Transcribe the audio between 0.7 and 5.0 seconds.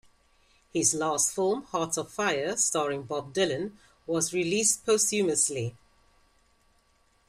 His last film, "Hearts of Fire", starring Bob Dylan, was released